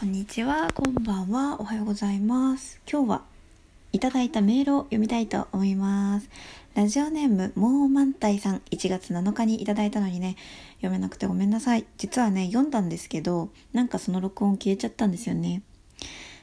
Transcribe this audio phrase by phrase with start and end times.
[0.00, 2.80] こんにちは、こんばんは、おはようございます。
[2.90, 3.22] 今日は
[3.92, 6.30] いただいたメールを読みたいと思います。
[6.74, 10.36] ラジオネーム、もう満体さん、1月7日にいただいたのにね、
[10.76, 11.84] 読めなくてごめんなさい。
[11.98, 15.60] 実はね、読んだんですけど、なんかその録音消えちゃったんですよね。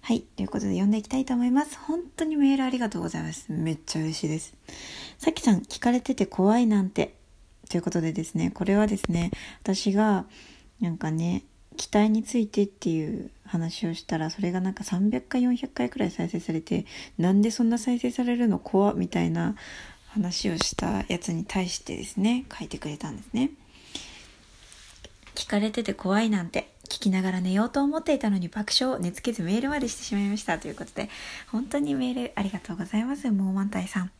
[0.00, 0.22] はい。
[0.22, 1.76] ということで読んでいきたいと思います。
[1.78, 3.52] 本当にメールありがとうございます。
[3.52, 4.54] めっちゃ嬉しいです。
[5.18, 7.16] さきさん、聞かれてて怖いなんて。
[7.68, 9.30] ということでですね、これはですね、
[9.60, 10.24] 私が、
[10.80, 11.44] なんかね、
[11.82, 16.86] 期待についてっていう話をしたらそれがなんか300回400回くらい再生されて
[17.18, 19.56] なんでそんな再生されるの怖みたいな
[20.06, 23.50] 話をしたやつに対してですね書いてくれたんですね
[25.34, 31.10] 聞かれてて怖いなんて聞きながら寝ようと思っていたのに爆笑寝つけずメールまでしてしまいましたということで
[31.50, 34.12] 本当にメールありがとうございますもう満体さん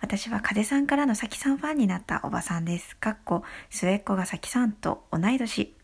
[0.00, 2.94] 私は風さんからのさきさんファンになったおばさんです。
[2.98, 5.74] かっこ、末っ子がさきさんと同い年。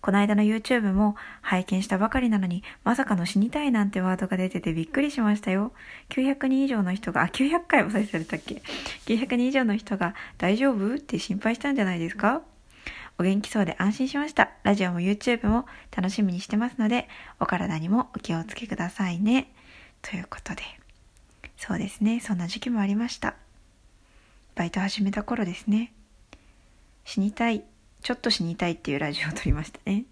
[0.00, 5.72] この間の YouTube も拝見したばかりなのに、まさかの死にたいなんてワードが出ててびっくりしましたよ。
[6.10, 8.62] 900人以上の人が、あ、900回も再生されたっけ
[9.06, 10.94] ?900 人以上の人が大丈夫？
[10.94, 12.42] って心配したんじゃないですか？
[13.18, 14.50] お元気そうで安心しました。
[14.62, 17.08] ラジオも YouTube も楽しみにしてますので、
[17.40, 19.52] お体にもお気をつけくださいね。
[20.02, 20.62] ということで。
[21.56, 22.20] そうですね。
[22.20, 23.34] そんな時期もありました。
[24.54, 25.92] バイト始めた頃ですね。
[27.04, 27.64] 死にたい。
[28.02, 30.04] ちょっと死にたいっていうラジオを撮りましたね。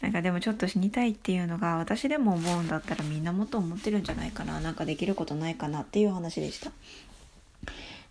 [0.00, 4.60] なんかでもちょっと死にたいっていうのが私でも思うんだったらみんなもっと思ってるんじゃないかな。
[4.60, 6.72] なんかできることないかなっていう話でした。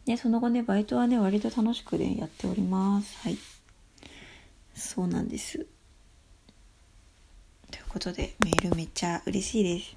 [0.06, 3.18] で、その後ね、バイトはね、割と楽しくね、やっております。
[3.20, 3.38] はい。
[4.76, 5.66] そうなんです。
[7.72, 9.96] ということで、メールめっちゃ嬉しいです。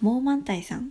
[0.00, 0.90] もう満体さん。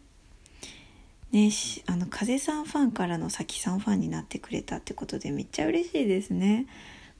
[1.32, 1.50] ね、
[1.88, 6.68] あの風さんファンからのさきさんファンになってくれたってことでめっちゃ嬉しいですね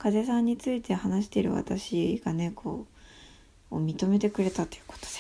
[0.04, 2.88] 風さんについて話している私がねこ
[3.72, 5.12] うを認めてくれたということで。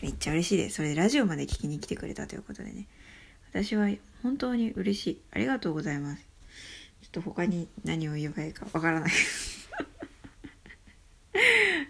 [0.00, 0.76] めっちゃ嬉しいです。
[0.76, 2.86] それでラジオまで聞きに来てくれたということでね。
[3.50, 3.88] 私は
[4.22, 5.20] 本当に嬉しい。
[5.32, 6.22] ありがとうございます。
[7.02, 9.10] ちょっと他に何を言えばいいかわからない。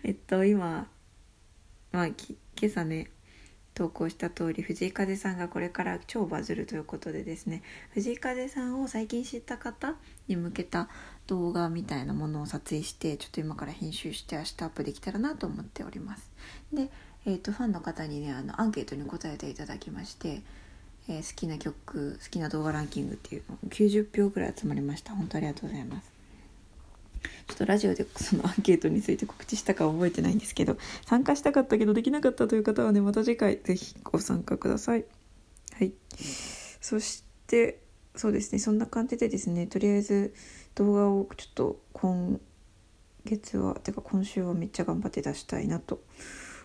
[0.02, 0.88] えっと今
[1.92, 3.10] まあき今朝ね
[3.76, 9.96] 投稿した通り藤井風さんがこれから超バズるということでですね藤井風さんを最近知った方
[10.28, 10.88] に向けた
[11.26, 16.30] 動画みたいなものを撮影してちょっと今から編集して明日アップできたらなと思っております。
[16.72, 16.90] で、
[17.26, 20.40] えーと、ファンの方にねあのアンケートに答えていただきまして、
[21.08, 25.12] えー、好きな曲好きな動画ランキングっていうの90票ぐらい集まりました。
[25.12, 26.15] 本当ありがとうございます。
[27.46, 30.76] ちょっとラジオでそのアンケートについて告知したかは覚えてないんですけど
[31.06, 35.04] 参加したかったけどできなかったという方はねまた次回ぜひご参加ください。
[35.72, 35.92] はい。
[36.80, 37.80] そして
[38.16, 40.34] そうですねそんな感じでですねとりあえず
[40.74, 42.40] 動画をちょっと今
[43.24, 46.02] 月はてか今週はめっちゃ頑張って出したいなと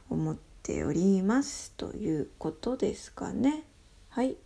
[0.09, 3.63] 思っておりますということですかね。
[4.09, 4.37] はい。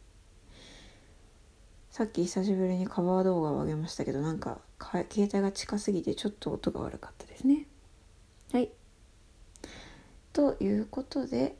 [1.91, 4.59] さっき久しぶりにカバー動画を上げましたけどなんか
[5.03, 7.67] 携帯が近すぎてちょっと音が悪かったですね。
[8.51, 8.69] はい。
[10.33, 11.55] ということで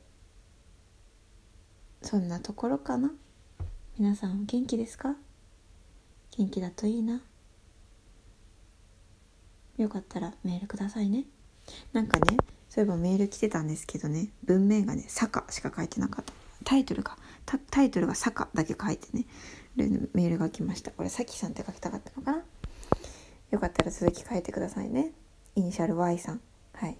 [2.02, 3.10] そんなところかな。
[3.98, 5.16] 皆さん元気ですか？
[6.36, 7.20] 元気だといいな。
[9.78, 11.24] よかったらメールくださいね。
[11.92, 12.36] なんかね
[12.68, 14.28] そういえばメール来てたんですけどね。
[14.44, 16.32] 文面がね「坂」しか書いてなかった。
[16.64, 17.16] タイトルが
[17.70, 19.24] タイトルが「坂」だけ書いてね。
[19.76, 20.90] メールが来ました。
[20.90, 22.42] これさきさんって書きたかったのかな？
[23.50, 25.12] よかったら続き書いてくださいね。
[25.54, 26.40] イニシャル Y さん。
[26.74, 26.98] はい。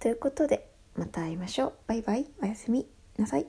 [0.00, 1.72] ということでまた会いましょう。
[1.86, 2.26] バイバイ。
[2.42, 2.86] おやすみ
[3.16, 3.46] なさい。